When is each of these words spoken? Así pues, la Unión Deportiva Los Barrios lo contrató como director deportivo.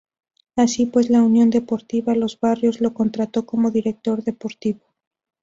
Así 0.55 0.87
pues, 0.87 1.11
la 1.11 1.21
Unión 1.21 1.51
Deportiva 1.51 2.15
Los 2.15 2.39
Barrios 2.39 2.81
lo 2.81 2.91
contrató 2.91 3.45
como 3.45 3.69
director 3.69 4.23
deportivo. 4.23 4.79